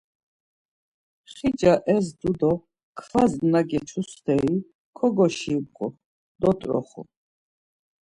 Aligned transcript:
Xica 1.33 1.73
ezdu 1.95 2.29
do 2.39 2.51
kvas 2.97 3.33
na 3.51 3.61
geçu 3.69 4.01
steri 4.11 4.55
kogoşibğu, 4.97 5.87
dot̆roxu. 6.41 7.01